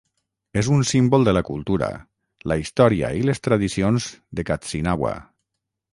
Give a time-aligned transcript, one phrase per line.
[0.59, 1.91] És un símbol de la cultura,
[2.53, 4.09] la història i les tradicions
[4.41, 5.17] de "Katsinawa".